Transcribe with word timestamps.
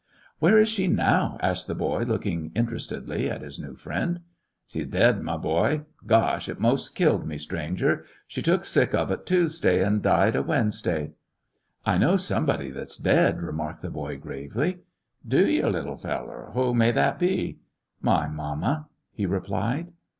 "Where 0.39 0.57
is 0.57 0.67
she 0.67 0.87
now!" 0.87 1.37
asked 1.43 1.67
the 1.67 1.75
boy, 1.75 2.01
look 2.01 2.25
ing 2.25 2.51
interestedly 2.55 3.29
at 3.29 3.43
his 3.43 3.59
new 3.59 3.75
friend. 3.75 4.21
"She 4.65 4.81
's 4.81 4.87
dead, 4.87 5.21
my 5.21 5.37
boy. 5.37 5.83
Gosh! 6.07 6.49
it 6.49 6.59
'most 6.59 6.95
killed 6.95 7.27
me, 7.27 7.37
stranger. 7.37 8.03
She 8.25 8.41
took 8.41 8.65
sick 8.65 8.95
of 8.95 9.11
a 9.11 9.17
Tuesday, 9.17 9.83
an' 9.85 10.01
died 10.01 10.35
a 10.35 10.41
Wednesday." 10.41 11.13
"I 11.85 11.99
know 11.99 12.17
somebody 12.17 12.71
that 12.71 12.89
's 12.89 12.97
dead," 12.97 13.43
remarked 13.43 13.83
the 13.83 13.91
boy, 13.91 14.17
gravely. 14.17 14.79
"Do 15.27 15.45
you, 15.47 15.67
little 15.69 15.97
feller 15.97 16.47
t 16.47 16.53
Who 16.59 16.73
may 16.73 16.89
that 16.93 17.19
be 17.19 17.27
t" 17.37 17.59
"My 18.11 18.27
mama," 18.27 18.87
he 19.13 19.27
replied. 19.27 19.93